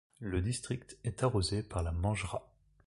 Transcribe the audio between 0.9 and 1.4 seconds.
est